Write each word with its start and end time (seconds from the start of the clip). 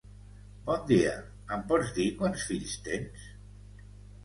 Bon 0.69 0.79
dia, 0.91 1.11
em 1.59 1.61
pots 1.73 1.93
dir 1.99 2.07
quants 2.23 2.49
fills 2.49 2.75
tens? 2.91 3.31